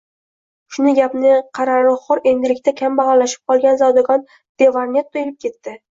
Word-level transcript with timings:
Shunda 0.75 0.93
gapni 0.99 1.33
qari 1.59 1.75
aroqxo`r, 1.81 2.23
endilikda 2.33 2.73
kambag`allashib 2.81 3.45
qolgan 3.53 3.81
zodagon 3.83 4.25
de 4.63 4.71
Varnetto 4.79 5.23
ilib 5.27 5.39
ketdi 5.47 5.77